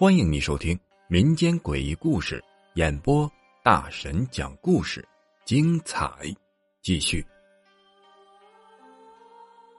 [0.00, 2.40] 欢迎你收听民间诡异故事
[2.74, 3.28] 演播，
[3.64, 5.04] 大神讲故事，
[5.44, 6.08] 精彩
[6.82, 7.26] 继续。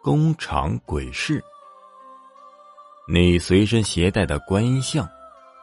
[0.04, 1.42] 工厂鬼市，
[3.08, 5.08] 你随身携带的观音像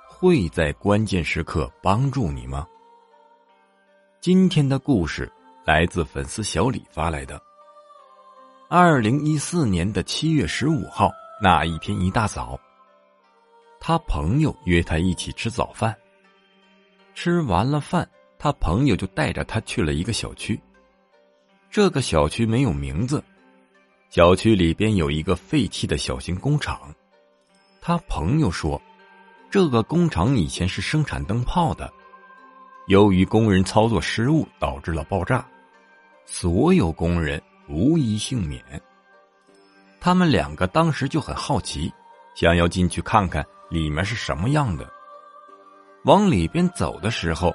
[0.09, 2.67] 会在关键时刻帮助你吗？
[4.23, 5.31] 今天的故事
[5.67, 7.39] 来自粉丝小李发来的。
[8.69, 12.59] 二零一四年的七月十五号那一天一大早。
[13.79, 15.97] 他朋友约他一起吃早饭。
[17.15, 18.09] 吃完了饭，
[18.41, 20.61] 他朋友就带着他去了一个小区。
[21.71, 23.23] 这个小区没有名字，
[24.11, 26.93] 小区里边有一个废弃的小型工厂。
[27.81, 28.83] 他朋友说，
[29.49, 31.89] 这个工厂以前是生产灯泡的，
[32.89, 35.47] 由于工人操作失误导致了爆炸，
[36.25, 38.63] 所有工人无一幸免。
[40.01, 41.93] 他们两个当时就很好奇，
[42.35, 43.45] 想要进去看看。
[43.69, 44.89] 里面是什么样的？
[46.05, 47.53] 往里边走的时候，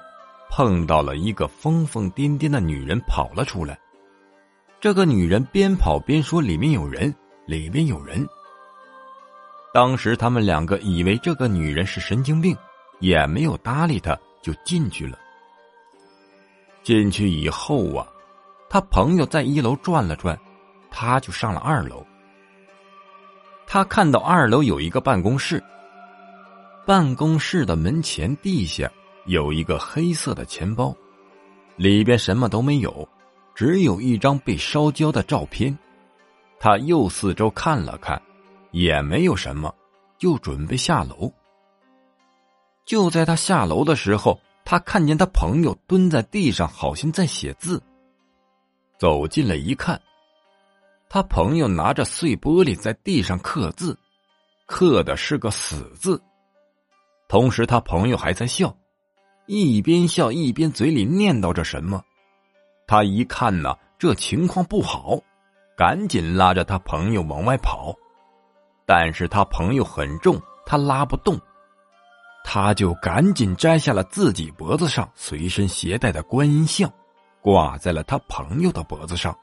[0.50, 3.80] 碰到了一个疯疯癫癫的女人跑了出来。
[4.82, 7.16] 这个女人边跑边说：“里面有人，
[7.46, 8.28] 里面有人。”
[9.74, 12.58] 当时他们两个以为这个女人是神经病，
[13.00, 15.18] 也没有搭理她，就进去了。
[16.84, 18.06] 进去以后啊，
[18.74, 20.40] 他朋友在一楼转了转，
[20.90, 22.06] 他就上了二楼。
[23.68, 25.62] 他看到二楼有一个办公室。
[26.86, 28.90] 办公室的门前地下
[29.26, 30.96] 有一个黑色的钱包，
[31.76, 33.06] 里边什么都没有，
[33.54, 35.78] 只有一张被烧焦的照片。
[36.58, 38.22] 他又四周看了看，
[38.72, 39.76] 也没有什么，
[40.18, 41.30] 就准备下楼。
[42.86, 47.84] 就在他下楼的时候，他看见他朋友蹲在地上，好像在写字。
[49.02, 50.00] 走进来一看，
[51.10, 53.98] 他朋友拿着碎玻璃在地上刻字，
[54.68, 56.22] 刻的是个“死”字。
[57.28, 58.72] 同时，他朋友还在笑，
[59.48, 62.00] 一边笑一边嘴里念叨着什么。
[62.86, 65.20] 他一看呢，这情况不好，
[65.76, 67.96] 赶紧拉着他朋友往外跑。
[68.86, 71.42] 但是他朋友很重，他拉不动，
[72.44, 76.94] 他就赶紧摘下了自己脖子上随身携带的观音像，
[77.42, 79.36] 挂在了他朋友的脖子上。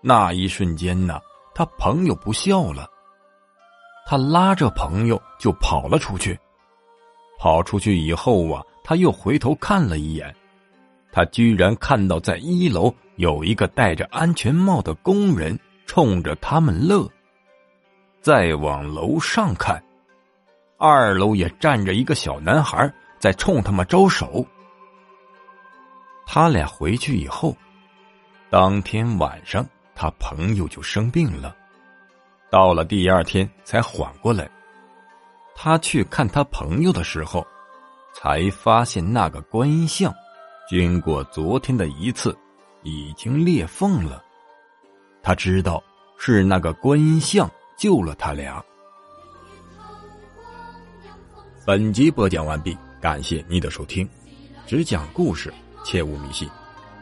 [0.00, 1.20] 那一瞬间呢，
[1.54, 2.88] 他朋友不笑了，
[4.06, 6.38] 他拉着朋友就跑了出去。
[7.40, 10.34] 跑出去以后啊，他又回头看了一眼，
[11.12, 17.08] 他居然看到在一楼有一个戴着安全帽的工人冲着他们乐。
[18.20, 19.82] 再往楼上看，
[20.78, 24.44] 二楼也站着一个小男孩在冲他们招手。
[26.30, 27.56] 他俩回去以后，
[28.50, 31.56] 当天晚上他朋友就生病了，
[32.50, 34.46] 到了第二天才缓过来。
[35.56, 37.44] 他去看他朋友的时候，
[38.12, 40.14] 才发现那个观音像，
[40.68, 42.36] 经过昨天的一次，
[42.82, 44.22] 已经裂缝了。
[45.22, 45.82] 他知道
[46.18, 48.62] 是那个观音像救了他俩。
[51.64, 54.06] 本集播讲完毕，感谢你的收听。
[54.66, 55.52] 只讲故事，
[55.88, 56.46] 切勿迷信。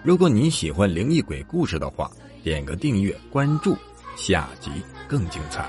[0.05, 2.09] 如果你喜欢灵异鬼故事的话
[2.45, 3.77] 点个订阅关注
[4.15, 4.71] 下集
[5.09, 5.69] 更精彩。